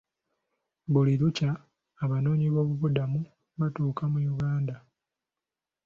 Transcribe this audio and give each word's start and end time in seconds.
Buli 0.91 1.13
lukya 1.21 1.51
abanoonyi 2.03 2.47
boobubudamu 2.53 3.19
batuuka 3.59 4.03
mu 4.11 4.19
Uganda. 4.33 4.75